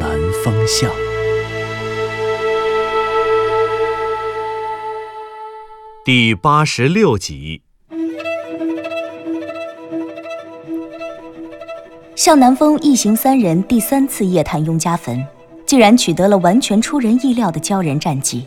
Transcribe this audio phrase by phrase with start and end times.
[0.00, 0.10] 南
[0.44, 0.90] 风向》
[6.04, 7.62] 第八十六集。
[12.14, 15.24] 向南风一行三人第三次夜探雍家坟，
[15.64, 18.46] 竟然取得了完全出人意料的骄人战绩。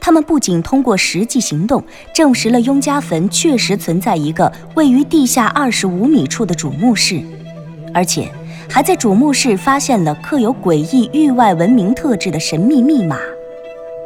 [0.00, 7.22] 他们不仅通过实际行动证实了雍家坟确实存在一个位于地下二十五米处的主墓室，
[7.94, 8.28] 而且
[8.74, 13.18] 还在主墓室发现了刻有诡异域外文明特质的神秘密码，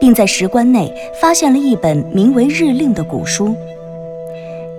[0.01, 3.55] 并在石棺内发现了一本名为《日令》的古书。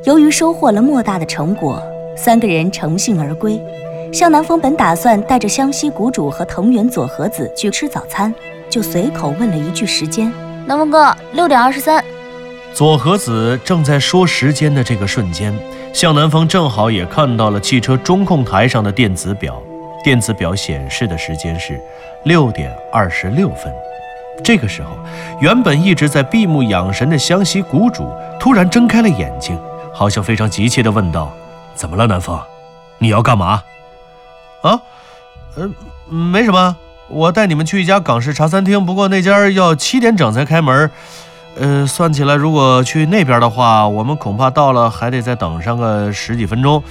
[0.03, 1.81] 由于收获了莫大的成果，
[2.17, 3.57] 三个人乘兴而归。
[4.11, 8.33] 向南风本打算带着湘西谷主和藤原佐和子去吃早餐，
[8.69, 10.29] 就随口问了一句时间。
[10.65, 12.03] 南风哥，六点二十三。
[12.73, 15.57] 佐和子正在说时间的这个瞬间，
[15.93, 19.61] 向南风正好也看到了汽车中控台上的电子表，
[20.07, 21.77] 电子表显示的时间是
[22.23, 23.69] 六点二十六分。
[24.41, 24.91] 这个时候，
[25.41, 29.59] 原本一直在闭目养神的湘西谷主突然睁开了眼睛，
[29.93, 31.29] 好像非常急切地问道
[31.75, 32.39] ：“怎么了，南风？
[32.99, 33.61] 你要干嘛？”
[34.63, 34.79] 啊，
[35.57, 35.69] 呃，
[36.09, 36.77] 没什么，
[37.09, 40.89] 我带你们去一家港式茶餐厅，不过那家要七点整才开门。
[41.59, 46.81] 呃，算起来，如果去那边的话，我们恐怕到了还得再等上个十几分钟。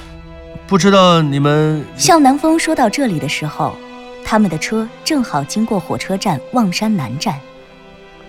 [0.69, 1.85] 不知道你们……
[1.97, 3.77] 向南风说到这里的时候，
[4.25, 7.39] 他们的车正好经过火车站望山南站。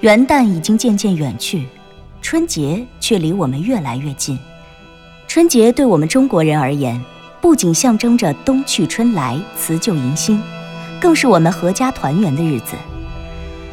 [0.02, 1.66] 元旦已经渐渐远去，
[2.22, 4.38] 春节却离我们越来越近。
[5.28, 7.04] 春节对我们中国人而言，
[7.42, 10.40] 不仅象征着冬去春来、辞旧迎新，
[11.02, 12.76] 更是我们阖家团圆的日子。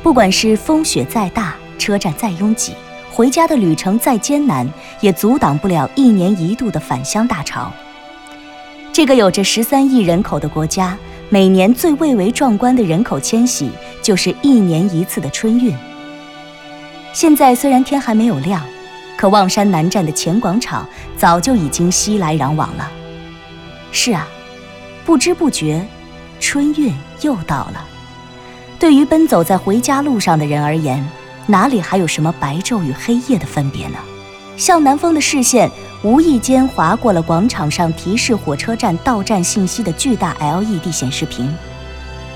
[0.03, 2.73] 不管是风雪再大，车站再拥挤，
[3.13, 4.67] 回家的旅程再艰难，
[5.03, 7.71] 也阻挡不了一年一度的返乡大潮。
[8.95, 10.97] 这个有着十三亿人口的国家，
[11.29, 13.69] 每年最蔚为壮观的人口迁徙，
[14.01, 15.75] 就是一年一次的春运。
[17.13, 18.63] 现在虽然天还没有亮，
[19.17, 22.89] 可望山南站的前广场早就已经熙来攘往了。
[23.91, 24.29] 是啊，
[25.05, 25.85] 不知不觉，
[26.39, 27.85] 春运又到了。
[28.79, 31.05] 对于奔走在回家路上的人而言，
[31.49, 33.99] 哪里还有什么白昼与黑夜的分别呢？
[34.57, 35.69] 向南风的视线
[36.05, 41.51] 无意间划过了广场上提示火车站到站信息的巨大 LED 显示屏，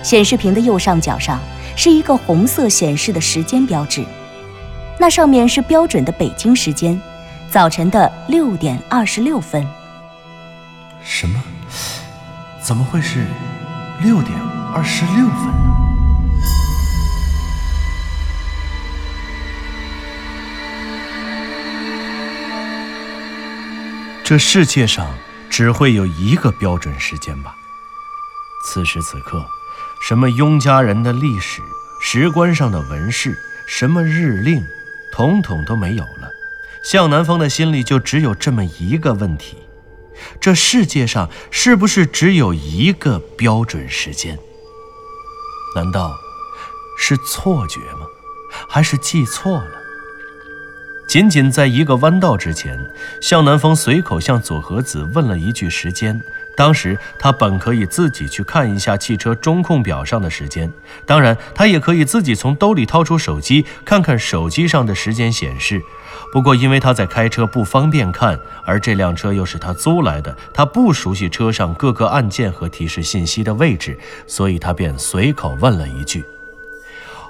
[0.02, 1.38] 显示屏的右上角上
[1.76, 4.02] 是一个红色显示的时间标志，
[4.98, 6.98] 那上面是标准的北京时间，
[7.50, 9.62] 早晨的六点二十六分。
[11.04, 11.38] 什么？
[12.62, 13.26] 怎么会是
[14.02, 14.34] 六点
[14.74, 15.87] 二十六分呢？
[24.28, 25.08] 这世界上
[25.48, 27.56] 只会有一个标准时间吧？
[28.62, 29.42] 此时此刻，
[30.02, 31.62] 什么雍家人的历史、
[32.02, 33.34] 石棺上的纹饰、
[33.66, 34.62] 什么日令，
[35.14, 36.30] 统统都没有了。
[36.84, 39.56] 向南风的心里就只有这么一个问题。
[40.38, 44.38] 这世界上是不是只有一个标准时间？
[45.74, 46.14] 难道
[46.98, 48.06] 是错觉吗？
[48.68, 49.77] 还是记错了？
[51.08, 52.78] 仅仅在一个弯道之前，
[53.18, 56.20] 向南风随口向佐和子问了一句时间。
[56.54, 60.70] 当时他本可以自己去看一下汽车中控表上的时间，
[61.06, 65.80] 当然他也可以自己从兜里掏出手机看看手机上的时间显示。
[66.30, 76.22] 不过，因为他在开车不方便看，而这辆车又是他租来的，他不熟悉车上各个按键和提示信息的位置，所以他便随口问了一句。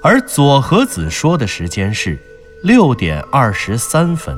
[0.03, 2.19] 而佐和子说的时间是
[2.63, 4.37] 六点二十三分。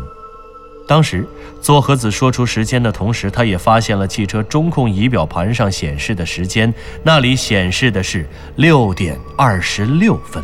[0.87, 1.27] 当时，
[1.63, 6.73] 佐和子说出时间的同时，他也发现了汽车中控仪表盘上显示的时间，
[7.03, 10.43] 那里显示的是六点二十六分。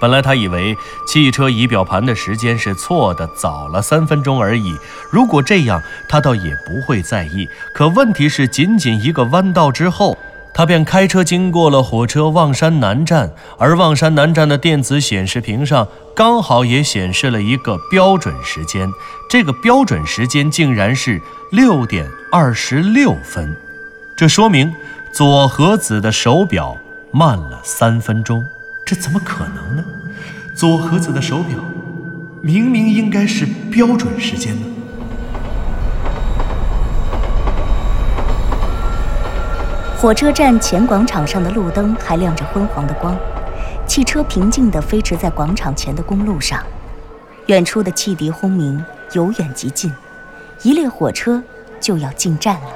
[0.00, 4.76] 本来他以为汽车仪表盘的时间是错的，早了三分钟而已。
[5.10, 7.48] 如果这样，他倒也不会在意。
[7.74, 10.18] 可问题是，仅仅一个弯道之后，
[10.54, 18.88] 他便开车经过了火车望山南站，而望山南站的电子显示屏上刚好也显示了一个标准时间，
[19.28, 21.20] 这个标准时间竟然是
[21.50, 23.56] 六点二十六分。
[24.16, 24.72] 这说明
[25.12, 26.78] 左和子的手表
[27.10, 28.46] 慢了三分钟，
[28.86, 29.84] 这怎么可能呢？
[30.54, 31.58] 左和子的手表
[32.40, 34.66] 明明应该是标准时间呢。
[40.04, 43.16] 火车站前广场上的路灯还亮着昏黄的光，
[43.86, 46.62] 汽车平静地飞驰在广场前的公路上，
[47.46, 48.84] 远处的汽笛轰鸣
[49.14, 49.90] 由远及近，
[50.62, 51.42] 一列火车
[51.80, 52.66] 就要进站了。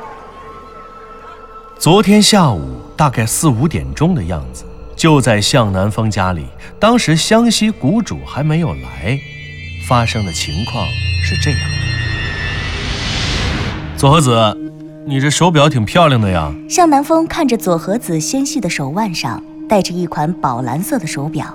[1.79, 4.65] 昨天下午大概四五点钟的样子，
[4.97, 6.47] 就在向南风家里，
[6.81, 9.21] 当时湘西谷主还没有来，
[9.87, 10.87] 发生的情况
[11.23, 11.77] 是这样的：
[13.99, 14.68] 左和子。
[15.07, 16.53] 你这手表挺漂亮的呀！
[16.69, 21.47] 向南风看着佐和子纤细的手腕上戴着一款宝蓝色的手表，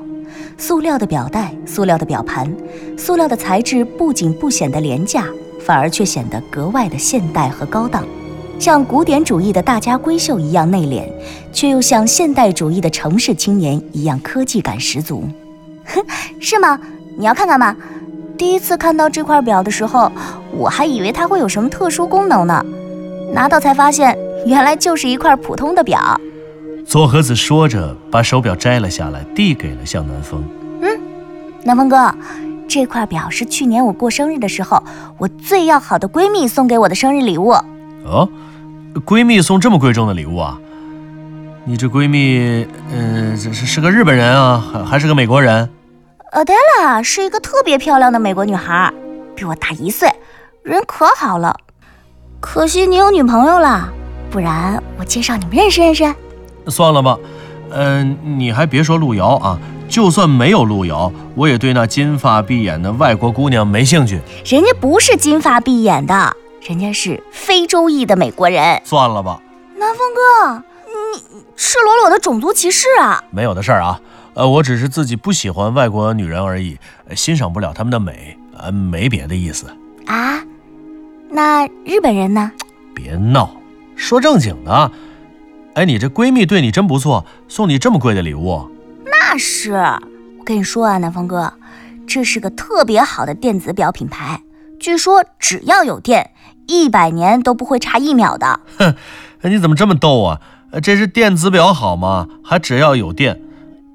[0.57, 2.51] 塑料的表带，塑料的表盘，
[2.97, 5.25] 塑料的材质不仅不显得廉价，
[5.59, 8.03] 反而却显得格外的现代和高档，
[8.57, 11.07] 像古典主义的大家闺秀一样内敛，
[11.51, 15.23] 却又像现代主义的城市青年一样科技感十足。
[15.85, 16.03] 哼，
[16.41, 16.79] 是吗？
[17.17, 17.75] 你要看看吗？
[18.35, 20.11] 第一次看到这块表的时候，
[20.57, 22.65] 我还以为它会有什么特殊功能呢。
[23.33, 24.15] 拿到才发现，
[24.45, 25.99] 原来就是一块普通的表。
[26.85, 30.43] 佐和子说着，把手表摘了下来，递给了向南风。
[30.81, 31.01] 嗯，
[31.63, 32.13] 南风哥，
[32.67, 34.83] 这块表是去年我过生日的时候，
[35.17, 37.53] 我最要好的闺蜜送给我的生日礼物。
[38.05, 38.29] 哦，
[39.03, 40.59] 闺蜜送这么贵重的礼物啊？
[41.65, 45.67] 你这闺蜜，呃，这是是个日本人啊，还还是个美国人
[46.33, 48.93] ？Adela 是一个特别漂亮的美国女孩，
[49.33, 50.11] 比我大一岁，
[50.61, 51.55] 人可好了。
[52.45, 53.89] 可惜你有女朋友了，
[54.29, 56.03] 不然我介绍你们认识认识。
[56.67, 57.17] 算了吧，
[57.71, 59.57] 嗯，你还别说路遥啊，
[59.87, 64.19] 就算没有路遥，我也对那金发碧眼的外国姑娘没兴趣。
[64.45, 68.81] 人家不是金发碧眼的，人家是非洲裔的美国人。
[68.83, 69.39] 算了吧，
[69.77, 73.23] 南风哥，你赤裸裸的种族歧视啊！
[73.31, 73.99] 没有的事儿啊，
[74.33, 76.77] 呃，我只是自己不喜欢外国女人而已，
[77.15, 79.67] 欣赏不了她们的美，呃，没别的意思
[80.05, 80.43] 啊。
[81.35, 82.51] 那日本人呢？
[82.93, 83.49] 别闹，
[83.95, 84.91] 说正经的。
[85.73, 88.69] 哎，你这闺蜜对你真不错，送你这么贵的礼物。
[89.03, 91.51] 那是，我跟你说啊，南方哥，
[92.05, 94.43] 这是个特别好的电子表品牌，
[94.79, 96.29] 据说只要有电，
[96.67, 98.59] 一百年都不会差一秒的。
[98.77, 98.93] 哼，
[99.41, 100.39] 你怎么这么逗啊？
[100.83, 102.27] 这是电子表好吗？
[102.43, 103.41] 还只要有电，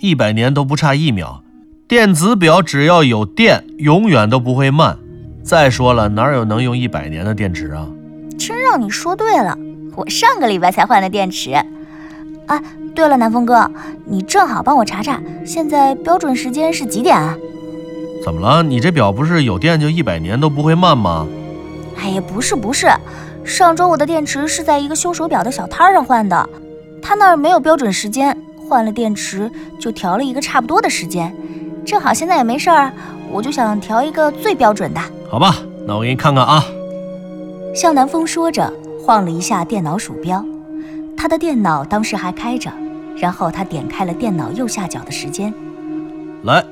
[0.00, 1.44] 一百年都不差一秒。
[1.87, 4.99] 电子表只要有电，永远都不会慢。
[5.49, 7.89] 再说了，哪有能用一百年的电池啊？
[8.39, 9.56] 真让你说对了，
[9.97, 11.55] 我上个礼拜才换的电池。
[12.47, 12.62] 啊，
[12.95, 13.71] 对了，南风哥，
[14.05, 17.35] 你正好帮我查查，现在标准时间是几点啊？
[18.23, 18.62] 怎么了？
[18.62, 21.27] 你这表不是有电就一百年都不会慢吗？
[21.97, 22.87] 哎呀，不是不是，
[23.43, 26.47] 上周我的电池是在一个修手表的小摊上换的，
[27.00, 28.37] 他那儿没有标准时间，
[28.69, 29.50] 换了电池
[29.81, 31.35] 就调了一个差不多的时间。
[31.87, 32.93] 正好现在也没事儿，
[33.33, 35.00] 我就想调一个最标准的。
[35.30, 36.64] 好吧，那我给你看看啊。
[37.75, 38.72] 向南风说着，
[39.04, 40.42] 晃了一下电脑鼠标。
[41.16, 42.72] 他的电脑当时还开着，
[43.14, 45.52] 然后他点开了电脑右下角的时间。
[46.44, 46.64] 来，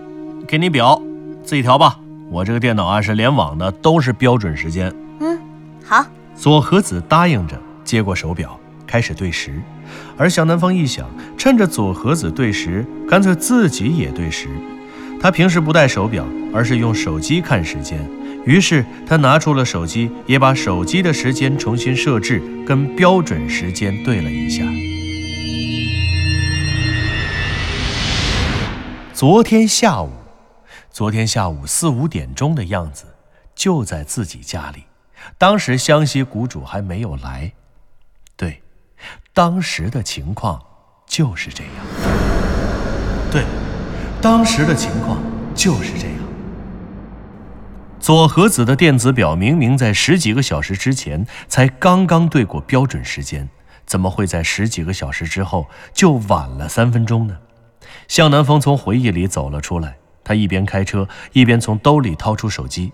[0.49, 1.01] 给你表，
[1.45, 1.99] 自己调吧。
[2.31, 4.91] 我这个电脑啊是联网的，都是标准时间。
[5.21, 5.39] 嗯，
[5.85, 6.05] 好。
[6.35, 9.61] 左和子答应着，接过手表，开始对时。
[10.17, 14.49] 而向南风一想，趁着左和子对时，干脆自己也对时。
[15.21, 18.01] 他平时不戴手表，而是用手机看时间。
[18.47, 24.65] 于是他拿出了手机，也把手机的时间重新设置，跟标准时间对了一下。
[29.13, 30.13] 昨天下午，
[30.93, 33.07] 昨天下午四五点钟的样子，
[33.57, 34.85] 就在自己家里。
[35.37, 37.53] 当时湘西谷主还没有来。
[38.37, 38.63] 对，
[39.35, 40.63] 当时的情况
[41.05, 41.73] 就是这样。
[43.29, 43.43] 对，
[44.23, 45.21] 当时的情况
[45.53, 46.16] 就是这样。
[48.07, 53.49] 左和子的电子表明明在十几个小时之前才刚刚对过标准时间，
[53.85, 57.39] 怎么会在十几个小时之后就晚了三分钟呢？
[58.07, 62.93] 向南风从回忆里走了出来，他一边开车一边从兜里掏出手机，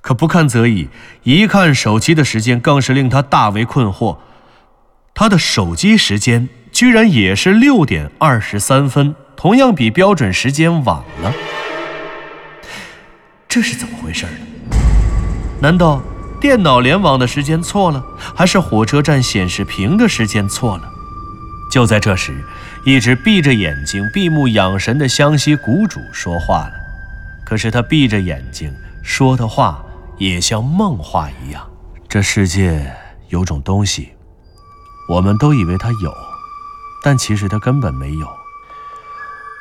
[0.00, 0.88] 可不看则已，
[1.24, 4.16] 一看手机的时间更是令他大为困惑。
[5.12, 11.34] 他的手机时间居然也是六点二十三分，同样比标准时间晚了。
[13.48, 14.76] 这是怎么回事呢？
[15.60, 16.02] 难道
[16.38, 18.04] 电脑联网的时间错了，
[18.36, 20.82] 还是火车站显示屏的时间错了？
[21.72, 22.44] 就在这时，
[22.84, 26.72] 一直闭着眼睛、闭目养神的湘西谷主说话了。
[27.46, 28.70] 可是他闭着眼睛
[29.02, 29.82] 说的话，
[30.18, 31.66] 也像梦话一样。
[32.06, 32.94] 这世界
[33.28, 34.10] 有种东西，
[35.08, 36.14] 我们都以为它有，
[37.02, 38.28] 但其实它根本没有。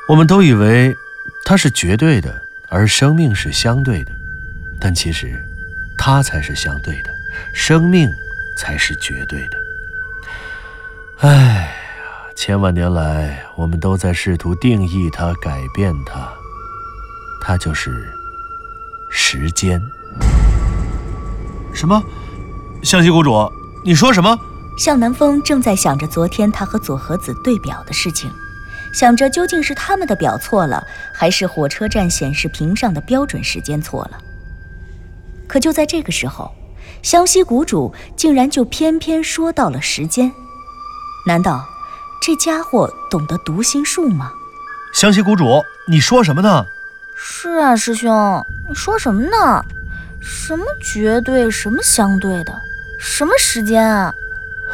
[0.10, 0.94] 我们都以为
[1.46, 2.34] 它是绝对的，
[2.70, 4.12] 而生命是相对的，
[4.80, 5.44] 但其实
[5.98, 7.10] 它才是相对的，
[7.54, 8.10] 生命
[8.58, 9.58] 才是绝对的。
[11.20, 11.70] 哎呀，
[12.36, 16.30] 千万年来，我们都在试图定义它、改变它，
[17.42, 18.14] 它就是
[19.10, 19.82] 时间。
[21.74, 22.04] 什么？
[22.84, 23.52] 湘西谷主，
[23.84, 24.38] 你说什么？
[24.78, 28.32] 向南风正在想着昨天他和左和子对表的事情，
[28.98, 34.18] 想着究竟是他们的表错了，还是火车站显示屏上的标准时间错了。
[35.48, 36.52] 可就在这个时候，
[37.04, 40.32] 湘西谷主竟然就偏偏说到了时间。
[41.28, 41.64] 难道
[42.20, 44.32] 这家伙懂得读心术吗？
[44.96, 46.66] 湘西谷主，你说什么呢？
[47.16, 49.64] 是啊，师兄，你说什么呢？
[50.20, 52.52] 什么绝对，什么相对的，
[53.00, 54.12] 什么时间啊？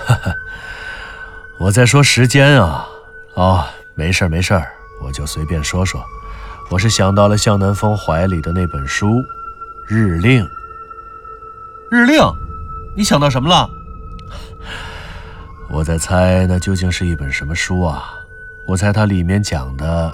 [0.05, 0.33] 哈哈，
[1.57, 2.87] 我在说时间啊。
[3.33, 3.65] 哦，
[3.95, 4.67] 没事儿没事儿，
[5.01, 6.03] 我就随便说说。
[6.69, 9.17] 我是想到了向南风怀里的那本书
[9.87, 10.43] 《日令》。
[11.91, 12.19] 日令，
[12.95, 13.69] 你想到什么了？
[15.69, 18.15] 我在猜，那究竟是一本什么书啊？
[18.65, 20.11] 我猜它里面讲的，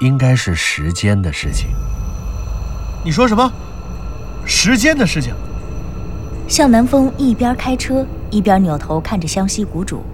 [0.00, 1.68] 应该是时间的事情。
[3.04, 3.50] 你说什么？
[4.44, 5.34] 时间的事情。
[6.46, 10.04] 向南风一边开车一边扭头看着湘西谷主，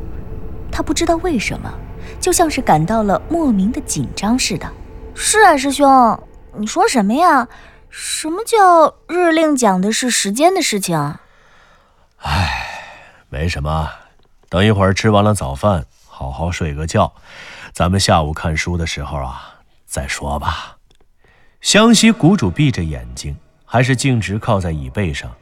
[0.70, 1.70] 他不知道为什么，
[2.20, 4.70] 就像是感到了莫名的紧张似的。
[5.14, 6.22] 是啊，师兄，
[6.56, 7.48] 你说什么呀？
[7.88, 11.16] 什么叫日令讲的是时间的事情？
[12.18, 12.78] 唉，
[13.28, 13.90] 没什么，
[14.48, 17.12] 等一会儿吃完了早饭，好好睡个觉，
[17.72, 20.76] 咱们下午看书的时候啊再说吧。
[21.60, 23.36] 湘西谷主闭着眼睛。
[23.64, 25.32] 还是径直靠在椅背上，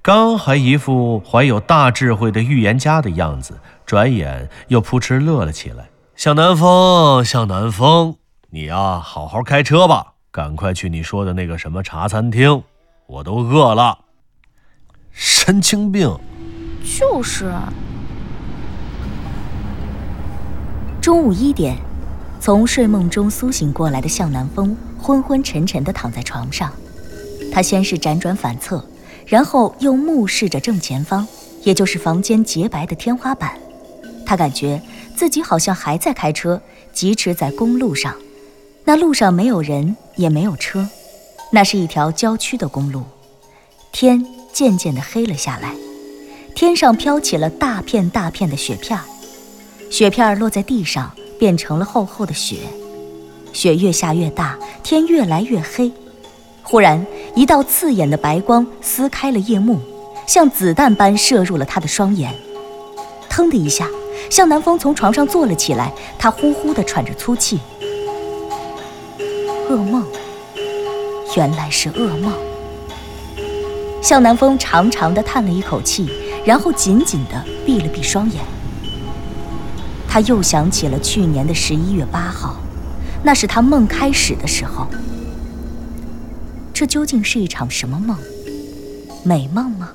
[0.00, 5.90] 刚还一副怀有大智慧的预言家的样子，转眼又扑哧乐了起来。
[6.16, 8.16] 向南风，向南风，
[8.48, 12.62] 你呀，好好开车吧，赶快去你说的那个什么茶餐厅，
[13.06, 13.98] 我都饿了。
[15.12, 16.18] 神经病，
[16.98, 17.52] 就是。
[21.02, 21.76] 中午一点，
[22.40, 26.72] 从睡梦中苏醒过来的向南风，昏昏沉沉的躺在床上。
[27.52, 28.82] 他先是辗转反侧，
[29.26, 31.28] 然后又目视着正前方，
[31.62, 33.52] 也就是房间洁白的天花板。
[34.24, 34.80] 他感觉
[35.16, 36.60] 自己好像还在开车，
[36.92, 38.14] 疾驰在公路上。
[38.84, 40.86] 那路上没有人，也没有车，
[41.50, 43.02] 那是一条郊区的公路。
[43.90, 45.74] 天渐渐地黑了下来，
[46.54, 49.04] 天上飘起了大片大片的雪片儿，
[49.90, 52.58] 雪片儿落在地上，变成了厚厚的雪。
[53.54, 55.90] 雪越下越大，天越来越黑。
[56.62, 57.04] 忽然，
[57.34, 59.80] 一道刺眼的白光撕开了夜幕，
[60.26, 62.34] 像子弹般射入了他的双眼。
[63.30, 63.88] 腾的一下，
[64.30, 67.60] 向南风从床上坐了起来，他呼呼地喘着粗气。
[69.68, 70.04] 噩梦，
[71.36, 72.32] 原来是噩梦。
[74.02, 76.08] 向南风长长的叹了一口气，
[76.44, 78.44] 然后紧紧地闭了闭双眼。
[80.08, 82.56] 他又想起了去年的十一月八号，
[83.22, 84.86] 那是他梦开始的时候。
[86.72, 88.16] 这究竟是一场什么梦？
[89.24, 89.90] 美梦吗？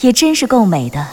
[0.00, 1.04] 也真是够美的。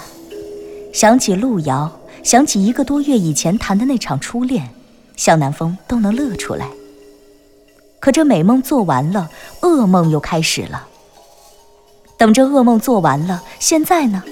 [0.95, 1.91] 想起路遥，
[2.23, 4.69] 想起一个多月以前谈的那场初恋，
[5.17, 6.69] 向南风都能乐出来。
[7.99, 10.87] 可这美梦做完了，噩梦又开始了。
[12.15, 14.23] 等这噩梦做完了，现在呢？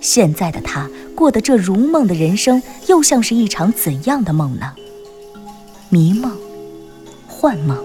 [0.00, 4.72] 现在的他过的这如梦的人生，又像是一场怎样的梦呢？
[5.88, 6.30] 迷梦，
[7.26, 7.76] 幻梦。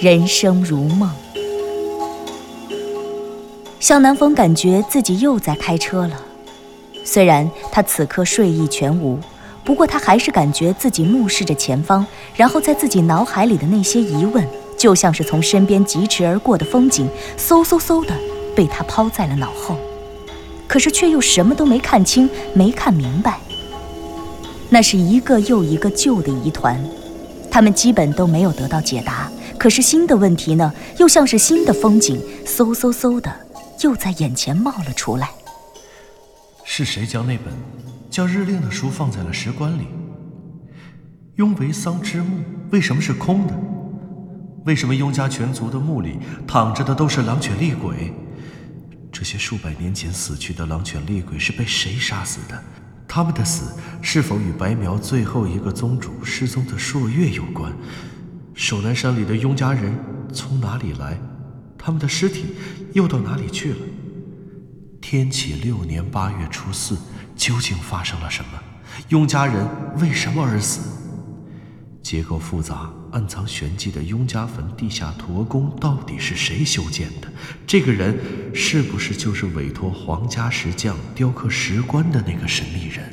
[0.00, 1.10] 人生如梦，
[3.80, 6.22] 向南风感觉自己又在开车了。
[7.06, 9.16] 虽然他此刻睡意全无，
[9.64, 14.44] 不过他还是感觉自己目视着前方，然后在自己脑海里的那些疑问，
[14.76, 17.08] 就像是从身边疾驰而过的风景，
[17.38, 18.12] 嗖嗖嗖的
[18.56, 19.76] 被他抛在了脑后。
[20.66, 23.38] 可是却又什么都没看清，没看明白。
[24.68, 26.84] 那是一个又一个旧的疑团，
[27.48, 29.30] 他们基本都没有得到解答。
[29.56, 33.32] 可是新的问题呢，又像是新的风景，嗖嗖嗖的，
[33.82, 35.30] 又在眼前冒了出来。
[36.68, 37.54] 是谁将那本
[38.10, 39.86] 叫日令的书放在了石棺里？
[41.36, 42.42] 雍维桑之墓
[42.72, 43.54] 为什么是空的？
[44.64, 48.12] 为什么雍家全族的墓里躺着的都是狼犬厉鬼？
[49.12, 52.62] 这些数百年前死去的狼犬厉鬼是被谁杀死的？
[53.06, 57.72] 他们的死是否与白苗最后一个宗主失踪的朔月有关？
[58.54, 59.96] 守南山里的雍家人
[60.32, 61.16] 从哪里来？
[61.78, 62.56] 他们的尸体
[62.92, 63.78] 又到哪里去了？
[65.08, 66.98] 天启六年八月初四，
[67.36, 68.60] 究竟发生了什么？
[69.10, 69.64] 雍家人
[70.00, 70.80] 为什么而死？
[72.02, 77.30] 结构复杂、暗藏玄机的雍家坟地下驼宫到底是谁修建的？
[77.64, 78.18] 这个人
[78.52, 83.04] 是不是就是委托皇家石匠雕刻石棺的那个神秘人？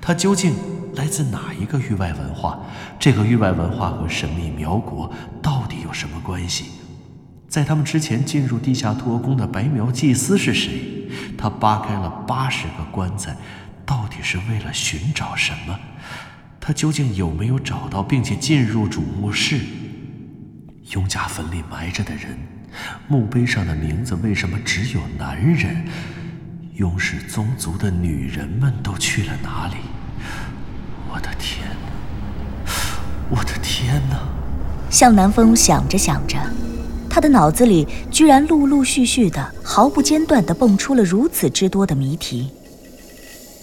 [0.00, 0.56] 他究竟
[0.96, 2.58] 来自哪一个域外文化？
[2.98, 5.08] 这个域外文化和神秘苗国
[5.40, 6.64] 到底有什么关系？
[7.48, 11.08] 在他们之前进入地下托宫的白苗祭司是谁？
[11.36, 13.34] 他扒开了八十个棺材，
[13.86, 15.78] 到底是为了寻找什么？
[16.60, 19.60] 他究竟有没有找到，并且进入主墓室？
[20.90, 22.38] 雍家坟里埋着的人，
[23.08, 25.86] 墓碑上的名字为什么只有男人？
[26.74, 29.76] 雍氏宗族的女人们都去了哪里？
[31.10, 32.72] 我的天哪！
[33.30, 34.18] 我的天哪！
[34.90, 36.38] 向南风想着想着，
[37.18, 42.48] 他的脑子里居然陆陆续续的、毫不间断的蹦出了如此之多的谜题。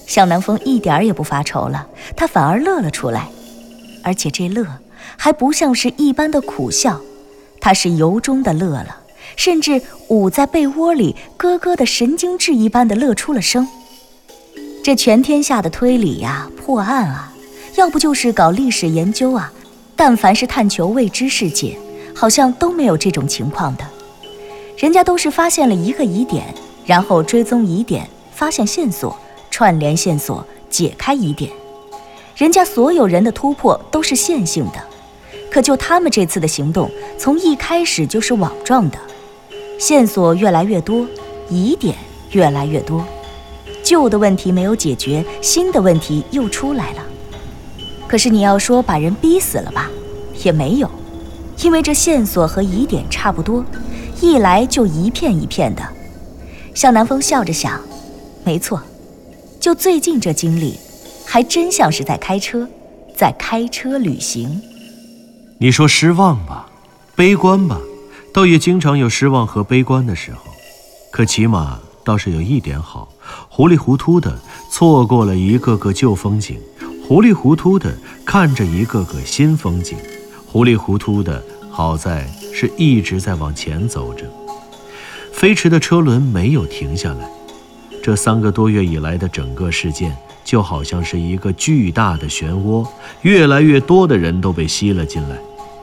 [0.05, 3.29] 向南风一点也不发愁了，他反而乐了出来，
[4.03, 4.67] 而且这乐
[5.15, 6.99] 还不像是一般的苦笑，
[7.61, 8.97] 他是由衷的乐了，
[9.37, 13.65] 甚至捂在被窝里咯咯的神经质一般的乐出了声。
[14.83, 17.33] 这全天下的推理呀、破案啊，
[17.77, 19.53] 要不就是搞历史研究啊，
[19.95, 21.77] 但凡是探求未知世界，
[22.15, 23.85] 好像都没有这种情况的。
[24.77, 26.55] 人家都是发现了一个疑点，
[26.85, 29.15] 然后追踪疑点，发现线索。
[29.51, 31.49] 串联线索，解开疑点，
[32.35, 34.83] 人家所有人的突破都是线性的，
[35.49, 38.97] 可就他们这次的行动，从一开始就是网状的，
[39.79, 41.07] 线索越来越多，
[41.49, 41.95] 疑点
[42.31, 43.05] 越来越多，
[43.81, 47.03] 旧的问题没有解决，新的问题又出来了。
[48.09, 49.89] 可是你要说把人逼死了吧，
[50.43, 50.91] 也没有，
[51.63, 53.63] 因为这线索和疑点差不多，
[54.21, 55.81] 一来就一片一片的。
[56.73, 57.79] 向南风笑着想，
[58.43, 58.81] 没错。
[59.59, 60.77] 就最近这经历，
[61.25, 62.67] 还真像是在开车，
[63.15, 64.61] 在开车旅行。
[65.57, 66.67] 你说失望吧，
[67.15, 67.79] 悲观吧，
[68.33, 70.39] 倒也经常有失望和悲观的时候。
[71.11, 73.07] 可起码倒是有一点好，
[73.49, 74.37] 糊里糊涂的
[74.69, 76.59] 错过了一个个旧风景，
[77.07, 79.97] 糊里糊涂的看着一个个新风景，
[80.55, 84.23] 糊里糊涂的，好在是一直在往前走着，
[85.33, 87.29] 飞驰的车轮没有停下来。
[88.01, 90.15] 这三个多月以来的整个事件，
[90.45, 92.87] 就好像是一个巨大的漩涡，
[93.23, 95.35] 越来越多的人都被吸了进来。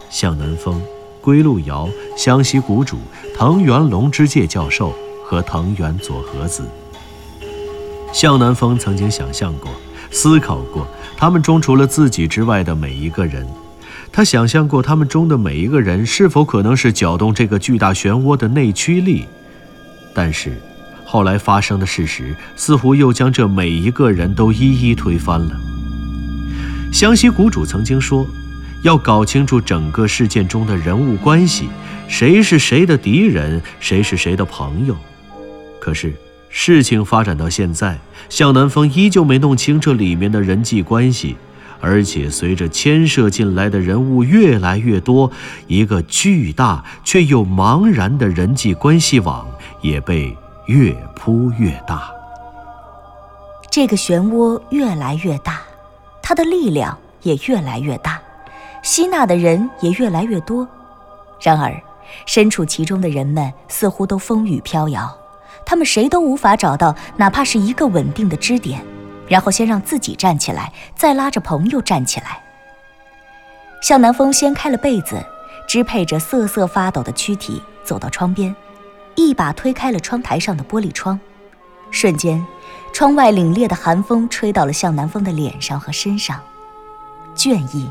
[0.08, 0.80] 向南风、
[1.20, 2.96] 归路遥、湘西谷主、
[3.36, 6.64] 藤原龙之介教授和藤原佐和子。
[8.10, 9.70] 向南风曾经想象过、
[10.10, 13.46] 思考过，他们中除了自己之外的每一个人。
[14.12, 19.24] 他想象过他们中的每一个人是否可能是搅动这个巨大漩涡的内驱力，
[20.14, 20.52] 但是。
[21.04, 25.60] 后来发生的事实似乎又将这每一个人都一一推翻了。
[26.90, 28.26] 湘西谷主曾经说，
[28.82, 31.68] 要搞清楚整个事件中的人物关系，
[32.08, 34.96] 谁是谁的敌人，谁是谁的朋友。
[35.78, 36.14] 可是
[36.48, 37.98] 事情发展到现在，
[38.30, 41.36] 向南风依旧没弄清这里面的人际关系，
[41.82, 45.30] 而且随着牵涉进来的人物越来越多，
[45.66, 49.46] 一个巨大却又茫然的人际关系网
[49.82, 50.34] 也被。
[50.66, 52.08] 越铺越大，
[53.68, 55.60] 这个漩涡越来越大，
[56.22, 58.22] 它的力量也越来越大，
[58.80, 60.66] 吸纳的人也越来越多。
[61.42, 61.74] 然而，
[62.26, 65.12] 身处其中的人们似乎都风雨飘摇，
[65.66, 68.80] 他们谁都无法找到哪怕是一个稳定的支点，
[69.32, 72.42] 然后先让自己站起来，再拉着朋友站起来。
[73.80, 75.24] 向南风掀开了被子，
[75.66, 78.54] 支配着瑟瑟发抖的躯体走到窗边。
[79.14, 81.18] 一把推开了窗台上的玻璃窗，
[81.90, 82.44] 瞬间，
[82.92, 86.38] 窗外凛冽的寒风吹到了向南风的脸上和身上。
[87.34, 87.88] 倦意，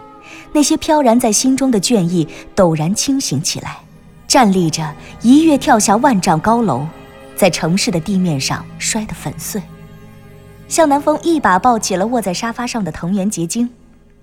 [0.54, 3.80] 那些飘然在心中的倦意陡然清醒起来，
[4.28, 6.86] 站立着一跃跳下万丈高楼，
[7.36, 9.60] 在城市的地面上摔得粉碎。
[10.72, 13.70] 向南风一把抱起了卧在沙发上的藤原结晶，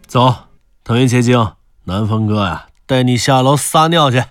[0.07, 0.35] 走，
[0.83, 1.53] 藤原结晶，
[1.85, 4.25] 南风哥呀，带你下楼撒尿去。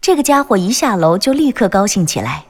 [0.00, 2.44] 这个家伙一下楼就立刻高兴起来。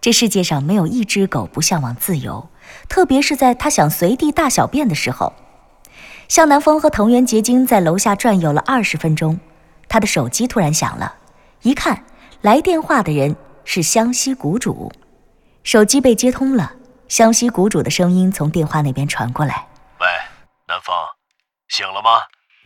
[0.00, 2.48] 这世界上没有一只狗不向往自由，
[2.88, 5.32] 特别是在他想随地大小便的时候。
[6.26, 9.38] 向南风和藤原结晶在楼下转悠了二十分钟，
[9.86, 11.14] 他的手机突然响了，
[11.62, 12.02] 一看
[12.40, 14.90] 来电话的人是湘西谷主。
[15.62, 16.72] 手机被接通了，
[17.08, 19.66] 湘西谷主的声音从电话那边传过来
[20.00, 20.06] ：“喂，
[20.66, 20.94] 南风，
[21.68, 22.10] 醒了吗？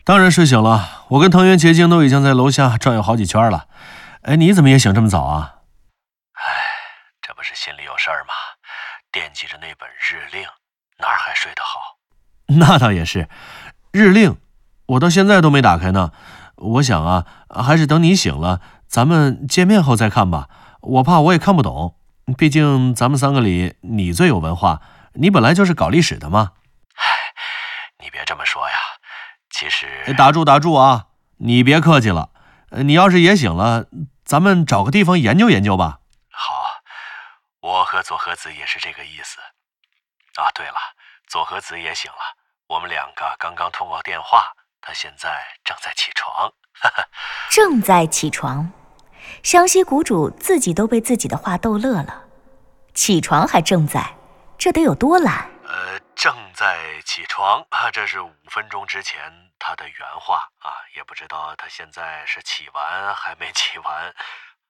[0.03, 1.05] 当然睡醒了。
[1.09, 3.67] 我跟藤原结晶都已经在楼下转悠好几圈了。”
[4.23, 5.55] 哎，你怎么也醒这么早啊？
[6.33, 6.41] 哎，
[7.21, 8.33] 这不是心里有事儿吗？
[9.11, 10.43] 惦记着那本日令，
[10.99, 11.97] 哪儿还睡得好？
[12.59, 13.29] 那倒也是，
[13.91, 14.37] 日令，
[14.87, 16.11] 我到现在都没打开呢。
[16.55, 20.49] 我想啊，还是等你醒了，咱们见面后再看吧。
[20.81, 21.95] 我怕我也看不懂，
[22.33, 24.81] 毕竟咱们三个里你最有文化，
[25.13, 26.53] 你本来就是搞历史的嘛。
[26.95, 27.05] 唉，
[27.99, 28.75] 你别这么说呀。
[29.49, 31.07] 其实，打住打住啊！
[31.37, 32.29] 你别客气了。
[32.71, 33.87] 你要是也醒了，
[34.23, 35.99] 咱们找个地方研究研究吧。
[36.31, 36.63] 好，
[37.61, 39.39] 我和左和子也是这个意思。
[40.35, 40.75] 啊，对了，
[41.27, 42.17] 左和子也醒了，
[42.67, 44.53] 我们两个刚刚通过电话。
[44.81, 46.53] 他现在正在起床，
[47.51, 48.71] 正在起床。
[49.43, 52.25] 湘西谷主自己都被自己的话逗乐了。
[52.93, 54.15] 起床还正在，
[54.57, 55.49] 这得有多懒？
[55.63, 59.21] 呃，正在起床啊，这是五分钟之前
[59.57, 64.07] 他的原话啊，也不知道他现在是起完还没起完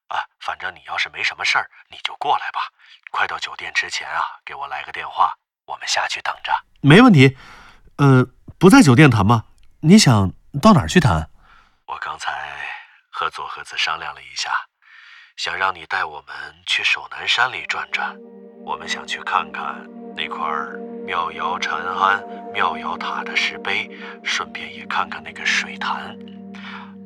[0.10, 0.24] 啊。
[0.39, 2.60] 反正你要是没什么事儿，你就过来吧。
[3.12, 5.34] 快到酒店之前啊，给我来个电话，
[5.65, 6.52] 我们下去等着。
[6.82, 7.38] 没问题。
[7.98, 8.26] 呃，
[8.58, 9.45] 不在酒店谈吗？
[9.82, 11.30] 你想到哪儿去谈？
[11.86, 12.32] 我刚才
[13.20, 14.50] 和佐和子商量了一下，
[15.36, 16.34] 想让你带我们
[16.66, 18.16] 去守南山里转转。
[18.64, 19.76] 我们想去看看
[20.16, 20.40] 那块
[21.06, 23.92] 妙瑶禅庵、妙瑶塔的石碑，
[24.24, 26.18] 顺便也看看那个水潭。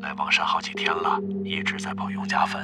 [0.01, 2.61] 来望山好几天了，一直在跑永家坟。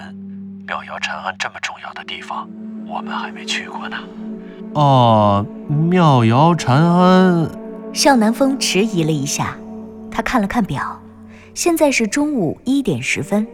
[0.68, 2.48] 妙瑶禅庵这么重要的地方，
[2.86, 3.98] 我们还没去过呢。
[4.76, 7.50] 哦，妙瑶禅庵。
[7.96, 9.58] 向南风迟疑了一下。
[10.12, 11.02] 他看了看表，
[11.60, 13.46] 现在是中午一点十分。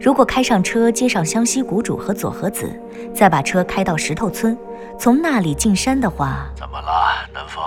[0.00, 2.80] 如果开上车接上湘西谷主和佐和子，
[3.14, 4.56] 再把车开到石头村，
[4.98, 7.62] 从那里进山的话，怎么了，南风？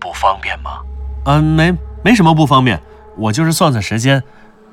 [0.00, 0.80] 不方便吗？
[1.26, 1.70] 嗯，没，
[2.02, 2.80] 没什么不方便。
[3.18, 4.22] 我就是算算时间，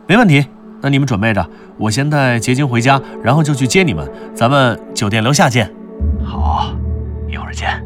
[0.07, 0.45] 没问题。
[0.81, 1.45] 那你们准备着，
[1.77, 4.09] 我先带结晶回家，然后就去接你们。
[4.33, 5.69] 咱们酒店楼下见。
[6.23, 6.73] 好，
[7.29, 7.85] 一会儿见。